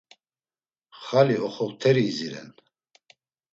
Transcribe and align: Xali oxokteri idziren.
Xali 1.05 1.37
oxokteri 1.47 2.03
idziren. 2.09 2.49